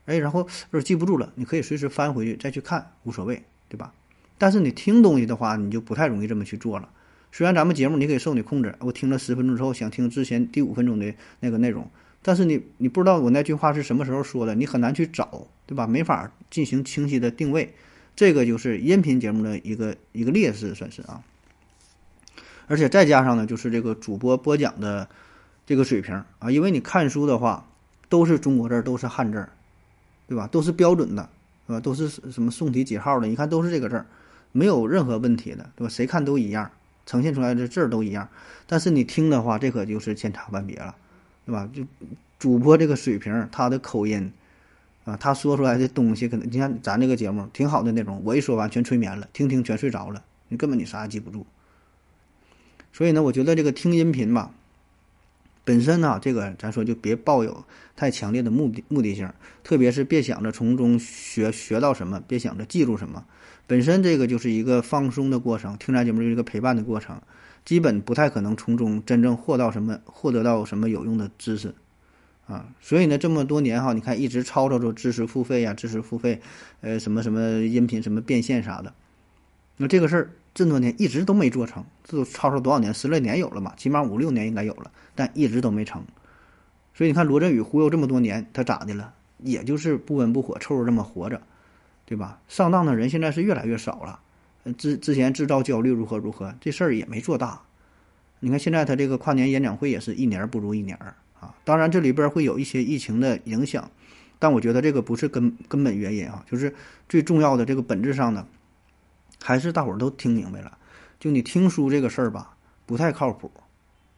[0.05, 3.93] 哎，然后就是记不住了，你可以随时翻回去再去看，无所谓，对吧？
[4.37, 6.89] 但是你听东西的话，你就不太容易这么去做了。
[7.31, 11.89] 虽然咱们节目你可以受你控制，我听了十分钟之后想听之前第五分钟的那个内容，
[12.21, 15.85] 但是你你不知道我那句话是什么时候说的，你很难去找，对吧？
[15.87, 17.73] 没法进行清晰的定位，
[18.15, 21.23] 这个就是音频节目的一个一个劣势，算是啊。
[22.67, 25.07] 而且再加上呢，就是这个主播播讲的
[25.65, 27.67] 这个水平啊，因为你看书的话
[28.09, 29.47] 都是中国字，都是汉字。
[30.27, 30.47] 对吧？
[30.47, 31.29] 都是标准的，
[31.67, 31.79] 是吧？
[31.79, 33.27] 都是什么宋体几号的？
[33.27, 34.07] 你看都是这个字儿，
[34.57, 35.89] 没有任何问题的，对吧？
[35.89, 36.71] 谁看都一样，
[37.05, 38.29] 呈现出来的字儿都一样。
[38.65, 40.95] 但是你听的话，这可就是千差万别了，
[41.45, 41.69] 对吧？
[41.73, 41.83] 就
[42.39, 44.31] 主播这个水平，他的口音，
[45.03, 51.45] 啊，他说出来的东西，可能你看咱这个节目挺好的那种，我一说完全催眠了，听听全睡着了，你根本你啥也记不住。
[52.93, 54.51] 所以呢，我觉得这个听音频吧。
[55.65, 57.65] 本身呢，这个咱说就别抱有
[57.97, 59.29] 太强烈的目的目的性，
[59.65, 63.25] 特别是别想着从中学学到什么，别想着记住什么。
[63.67, 67.21] 本身这个就是一个放松的过程，听咱节目就是一个陪伴的过程，
[67.63, 71.73] 基本不太可能从中真正获到什么，获得到什么有用的知识
[72.47, 72.67] 啊。
[72.81, 76.41] 所以呢，这么多年哈，你看一直吵吵着知识付费呀，知识付费，
[76.81, 78.93] 呃，什么什么音频什么变现啥的，
[79.77, 80.29] 那这个事儿。
[80.57, 82.93] 这么多年一直都没做成，这都吵吵多少年？
[82.93, 83.73] 十来年有了嘛？
[83.75, 86.05] 起码五六年应该有了，但一直都没成。
[86.93, 89.13] 所以你看罗振宇忽悠这么多年，他咋的了？
[89.39, 91.41] 也就是不温不火，凑合这么活着，
[92.05, 92.39] 对吧？
[92.47, 94.19] 上当的人现在是越来越少了。
[94.77, 97.61] 之之前制造焦虑如何如何，这事儿也没做大。
[98.39, 100.97] 你看现在他这个跨年演讲会也是一年不如一年
[101.39, 101.55] 啊。
[101.63, 103.89] 当然这里边会有一些疫情的影响，
[104.39, 106.73] 但我觉得这个不是根根本原因啊，就是
[107.09, 108.45] 最重要的这个本质上的。
[109.43, 110.77] 还是大伙儿都听明白了，
[111.19, 113.51] 就你听书这个事儿吧，不太靠谱。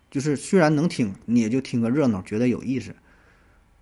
[0.09, 2.95] 就是虽然能听，你也就听个热闹，觉得有意思，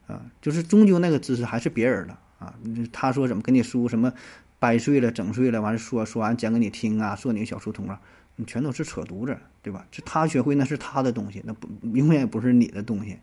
[0.07, 2.53] 啊，就是终究那个知识还是别人的啊。
[2.91, 4.13] 他说怎么给你书什么
[4.59, 7.99] 掰碎了、整碎了，完了说说完讲给你听啊，说你个小书童啊，
[8.35, 9.85] 你全都是扯犊子，对吧？
[9.91, 13.19] 就他学会那是他的东西，那不永远也不是你的东西。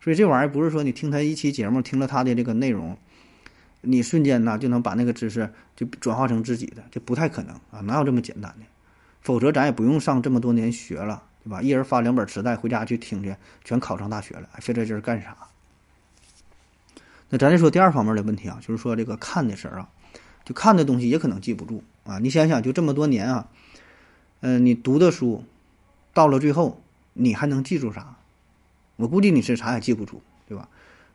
[0.00, 2.96] 所以这玩意儿不是说你听他一期节目，听了他的这个内容。
[3.80, 8.66] 你瞬间呢就能把那个知识就转化成自己的，这不太可能啊，哪有这么简单的？
[9.20, 11.62] 否则咱也不用上这么多年学了，对吧？
[11.62, 15.36] 一人发两本磁带回家去听去，全考上大学了，费这劲儿干啥？
[17.30, 19.90] 那咱再说第二方面的问题啊，就是说这个看的事儿啊，
[20.44, 22.18] 就看的东西也可能记不住啊。
[22.18, 23.48] 你想想，就这么多年啊，
[24.40, 25.44] 嗯，你读的书，
[26.14, 28.16] 到了最后你还能记住啥？
[28.96, 30.68] 我估计你是啥也记不住，对吧？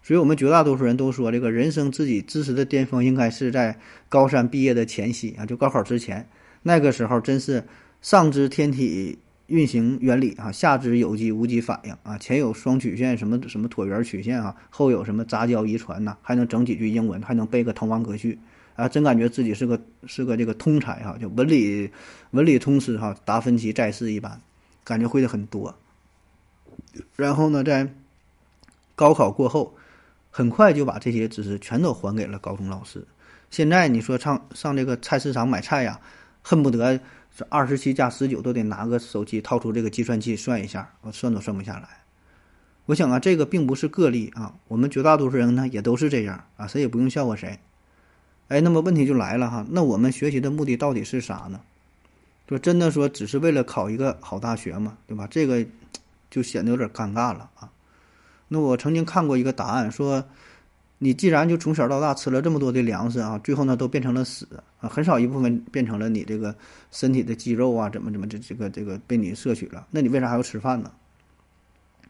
[0.04, 6.30] 所以我们绝大多数人都说，这个人生自己知识的巅峰应该是在高三毕业的前夕啊，就高考之前，
[6.62, 7.65] 那个时候真是
[8.02, 18.39] 上知天体运行原理啊，下知有机无机反应啊，前有双曲线什么什么椭圆曲线啊，后有什么杂交遗传呐，还能整几句英文，还能背个《滕王阁序》
[18.82, 21.91] 啊，真感觉自己是个是个这个通才哈，就文理
[22.32, 24.41] 文理通吃哈，达芬奇在世一般，
[24.84, 25.75] 感觉会的很多。
[27.15, 27.93] 然后呢，在
[28.95, 29.75] 高考过后。
[30.36, 33.06] 很快就把这些知识全都还给了高中老师。
[33.51, 35.99] 现在你说上上这个菜市场买菜呀，
[36.41, 36.99] 恨不得
[37.36, 41.89] 是二十七加十九都得拿个手机掏出这个计算器算一下，我算都算不下来。
[42.86, 47.60] 我想啊，这个并不是个例啊，我们绝大多数人呢也都是这样啊，谁也不用笑话谁。
[48.50, 51.62] 哎，那么问题就来了哈，那我们学习的目的到底是啥呢？
[52.50, 55.26] 说真的说，只是为了考一个好大学嘛，对吧？
[55.32, 55.65] 这个
[56.30, 57.72] 就显得有点尴尬了啊。
[58.50, 60.26] 那我曾经看过一个答案，说
[61.04, 64.48] 你既然就从小到大吃了这么多的粮食啊，最后呢都变成了屎
[64.80, 66.56] 啊，很少一部分变成了你这个
[66.92, 70.89] 身体的肌肉啊，怎么怎么这这个这个被你摄取了，那你为啥还要吃饭呢？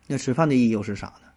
[0.05, 1.27] 那吃饭的意义又是啥呢？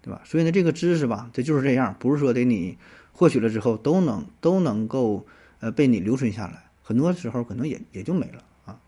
[0.00, 0.20] 对吧？
[0.24, 2.78] 所以呢，这个知识吧，这就是这样，不是说得你
[3.10, 5.26] 获取了之后都能都能够
[5.58, 6.62] 呃被你留存下来。
[6.82, 8.78] 很多时候可能也也就没了啊，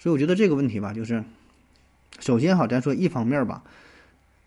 [0.00, 1.22] 所以我觉得这个问题吧，就是
[2.18, 3.62] 首先哈，咱说一方面吧，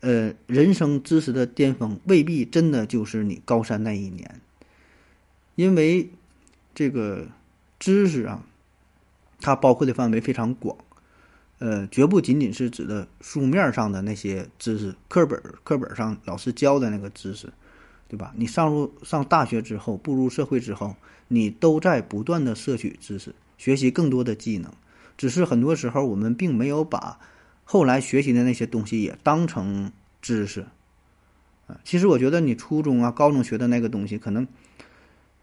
[0.05, 4.39] 呃，人生知识的巅峰未必真的就是你高三那一年，
[5.55, 6.11] 因为
[6.75, 7.25] 这个
[7.79, 8.45] 知识啊，
[9.41, 10.77] 它包括的范围非常广，
[11.57, 17.51] 呃，绝不仅仅是指的书面上的那些知识，课本课本上老师教的那个知识，
[18.07, 18.31] 对吧？
[18.37, 20.95] 你上入上大学之后，步入社会之后。
[21.27, 24.71] 你都在不断的摄取知识，学习更多的技能，
[25.17, 27.19] 只是很多时候我们并没有把
[27.65, 30.65] 后来学习的那些东西也当成知识。
[31.67, 34.47] 啊，其实我觉得你初中啊、高中学的那个东西，可能，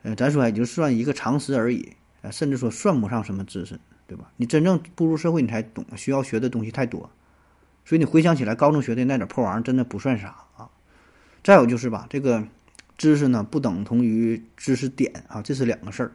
[0.02, 4.30] 呃，咱说也就算一个常识而已，呃，甚至说算不上什么知识，对吧？
[4.38, 7.10] 你真正步入社会，你才懂，需要学的东西太多，
[7.84, 10.70] 所以你回想起来，高中学的那点破玩意儿，真的不算啥啊。
[11.44, 12.46] 再有就是吧，这个。
[12.98, 16.12] 知识呢不等同于知识点啊，这是两个事儿，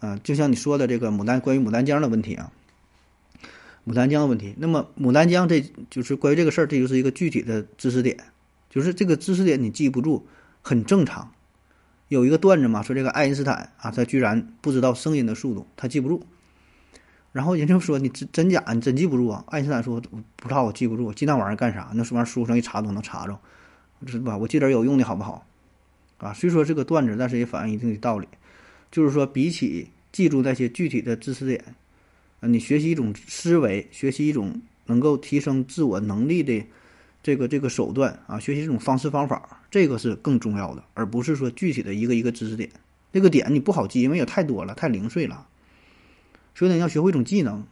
[0.00, 2.50] 啊，就像你说的这个牡丹关于牡丹江的问题啊，
[3.86, 8.16] 牡丹江的问题，那么牡丹江这就是关于这个事儿，这就是一个具体的知识点，
[8.70, 10.26] 就是这个知识点你记不住
[10.62, 11.32] 很正常。
[12.08, 16.22] 有一个段子嘛，说这个爱因斯坦啊，他居然不知道声音的速度，他记不住。
[17.32, 19.44] 然后人家说你真真假，你真记不住啊？
[19.48, 20.00] 爱因斯坦说
[20.36, 21.90] 不知道，我记不住，记那玩意儿干啥？
[21.94, 23.38] 那玩意儿书上一查都能查着，
[24.06, 24.36] 是吧？
[24.36, 25.46] 我记点有用的好不好？
[26.18, 28.28] 啊，虽说是个段子，但是也反映一定的道理，
[28.90, 31.74] 就是说，比起记住那些具体的知识点，
[32.46, 36.64] 你学习一种思维，学习一种能够提升自我能力的
[37.22, 42.70] 这个这个手段啊，学习这种方式方法，这个是更重要的，而不是说具体的一个一个知识点。
[43.12, 45.46] 那个点你不好记，因为也太多了，太零碎了。
[46.54, 47.64] 所以呢，要学会一种技能，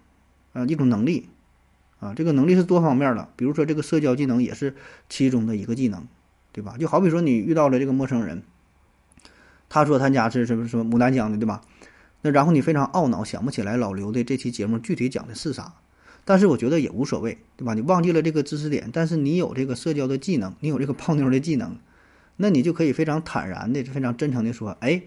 [0.53, 1.29] 啊，一种能力，
[2.01, 4.75] 啊，这个能力是多方面的，比如说这个社交技能也是
[5.09, 6.07] 其中的一个技能。
[6.55, 6.77] 对吧？
[6.79, 8.43] 就好比说你遇到了这个陌生人，
[9.71, 11.63] 他说他家是什么什么牡丹江的，对吧？
[12.23, 15.75] 那然后你非常懊恼，想不起来老刘的这期节目具体讲的是啥。
[16.25, 17.75] 但是我觉得也无所谓，对吧？
[17.75, 21.77] 你忘记了这个知识点，但是你有这个社交的技能，你有这个泡妞的技能，
[22.37, 25.03] 那你就可以非常坦然的、非常真诚的说：“哎，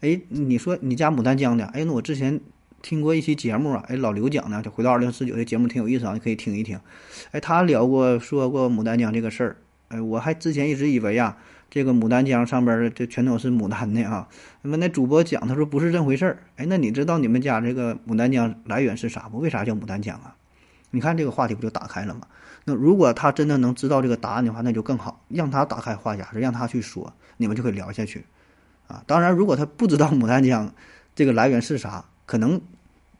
[0.00, 1.64] 哎，你说你家牡丹江的？
[1.66, 2.40] 哎，那我之前
[2.82, 6.80] 听过一期节目啊，哎，老刘讲的，就回到二零四九的节目挺有意思啊，你可以听一听。
[7.30, 11.36] 哎，他聊过说过牡丹江这个事儿。”哎，我还之前一直以为呀，
[11.70, 14.28] 这个牡丹江上边儿这全都是牡丹的啊。
[14.62, 16.42] 那么那主播讲，他说不是这回事儿。
[16.56, 19.38] 哎，那你知道你们家这个牡丹江来源是啥不？
[19.38, 20.34] 为啥叫牡丹江啊？
[20.90, 22.22] 你看这个话题不就打开了吗？
[22.64, 28.24] 那如果他真的能知道这个答案的话，那就更好，让他打开话匣子，让他去说，你们就可以聊下去
[28.88, 29.02] 啊。
[29.06, 30.74] 当然，如果他不知道牡丹江
[31.14, 32.60] 这个来源是啥，可能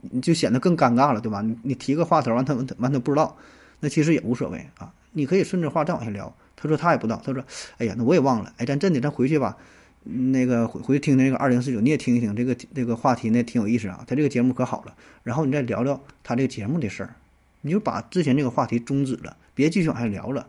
[0.00, 1.40] 你就显得更尴尬了，对吧？
[1.42, 3.36] 你你提个话头，完他完他不知道，
[3.78, 4.92] 那其实也无所谓啊。
[5.12, 6.34] 你可以顺着话再往下聊。
[6.60, 7.42] 他说他也不知道，他说，
[7.78, 9.56] 哎呀，那我也忘了，哎，咱真的，咱回去吧，
[10.04, 17.14] 那个回回去听听那个二零四九，你也听一听这个这个话题，那挺有意思啊，他这个节目可好了，然后你再聊聊他这个节目的事儿，
[17.62, 20.46] 你就把之前这个话题终止了，别继续往下聊了，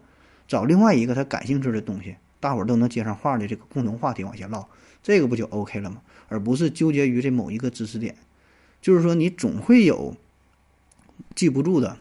[0.48, 4.68] 找另外一个他感兴趣的东西，大伙儿都能接上话的这个共同话题往下唠，
[5.02, 6.02] 这个不就 OK 了吗？
[6.28, 8.16] 而不是纠结于这某一个知识点，
[8.82, 10.16] 就是说你总会有
[11.36, 11.98] 记不住的、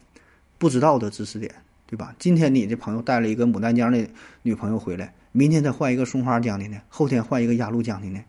[0.58, 1.54] 不知道的知识点。
[1.90, 2.14] 对吧？
[2.20, 4.08] 今天你这朋友带了一个牡丹江的
[4.42, 8.22] 女朋友回来，明天再换一个松花江的呢，后天换一个雅鲁江的呢，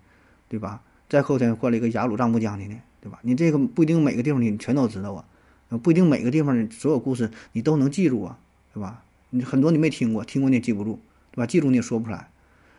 [0.50, 0.82] 对吧？
[1.08, 3.20] 再后天换了一个雅鲁藏布江的呢，对吧？
[3.22, 8.40] 你这个不一定每个地方你全都知道啊，不一定每个地方的所有故事你都能记住啊，
[8.74, 9.04] 对吧？
[9.30, 11.46] 你很多你没听过，听过你也记不住，对吧？
[11.46, 12.32] 记住你也说不出来，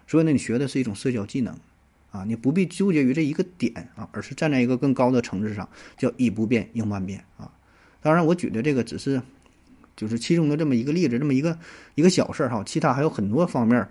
[0.08, 1.56] 所以呢，你学的是一种社交技能
[2.10, 7.52] 啊，你不必纠结于这一个点啊，而是站在一个更高的层次上，叫以不变应万变啊。
[8.00, 9.22] 当然，我举的这个只是。
[10.02, 11.56] 就是其中的这么一个例子，这么一个
[11.94, 13.86] 一个小事儿哈，其他还有很多方面，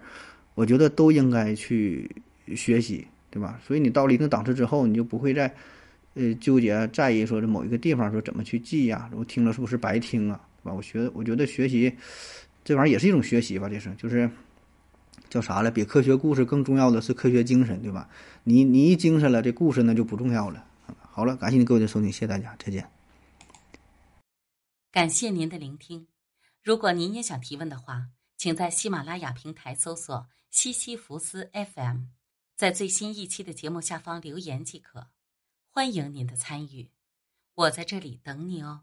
[0.56, 2.12] 我觉得都应该去
[2.54, 3.58] 学习，对吧？
[3.66, 5.56] 所以你到了一定档次之后，你就不会再
[6.16, 10.74] 呃纠结在意说这某一个地方说怎么去记呀，我听了是不是白听啊，对吧？
[10.76, 11.94] 我学我觉得学习
[12.66, 14.30] 这玩意儿也是一种学习吧，这是就是
[15.30, 15.72] 叫啥了？
[15.72, 18.10] 比科学故事更重要的是科学精神，对吧？
[18.44, 20.66] 你你一精神了，这故事呢就不重要了。
[21.14, 23.01] 好了，感谢你各位的收听，谢谢大家，再见。
[24.92, 26.10] 感谢您的聆听。
[26.62, 32.08] 如果您也想提问的话，请在喜马拉雅平台搜索“西西弗斯 FM”，
[32.58, 35.10] 在最新一期的节目下方留言即可。
[35.70, 36.92] 欢迎您的参与，
[37.54, 38.82] 我在这里等你哦。